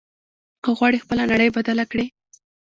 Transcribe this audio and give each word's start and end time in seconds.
که 0.63 0.69
غواړې 0.77 1.03
خپله 1.03 1.23
نړۍ 1.31 1.49
بدله 1.57 1.85
کړې. 1.91 2.05